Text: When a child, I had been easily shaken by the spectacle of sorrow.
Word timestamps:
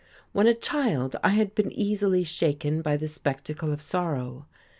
When 0.31 0.47
a 0.47 0.55
child, 0.55 1.15
I 1.23 1.29
had 1.29 1.53
been 1.53 1.71
easily 1.71 2.23
shaken 2.23 2.81
by 2.81 2.97
the 2.97 3.07
spectacle 3.07 3.71
of 3.71 3.83
sorrow. 3.83 4.47